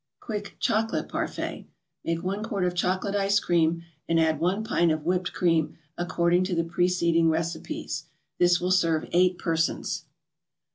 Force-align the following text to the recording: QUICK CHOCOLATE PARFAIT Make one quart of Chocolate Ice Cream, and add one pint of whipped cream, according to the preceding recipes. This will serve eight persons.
QUICK 0.19 0.55
CHOCOLATE 0.59 1.09
PARFAIT 1.09 1.67
Make 2.03 2.23
one 2.23 2.41
quart 2.41 2.63
of 2.63 2.73
Chocolate 2.73 3.13
Ice 3.15 3.39
Cream, 3.39 3.83
and 4.09 4.19
add 4.19 4.39
one 4.39 4.63
pint 4.63 4.91
of 4.91 5.03
whipped 5.05 5.31
cream, 5.31 5.77
according 5.95 6.43
to 6.45 6.55
the 6.55 6.63
preceding 6.63 7.29
recipes. 7.29 8.05
This 8.39 8.59
will 8.59 8.71
serve 8.71 9.07
eight 9.13 9.37
persons. 9.37 10.05